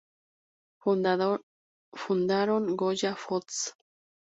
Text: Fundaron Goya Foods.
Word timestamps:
Fundaron 1.99 2.63
Goya 2.79 3.15
Foods. 3.23 3.75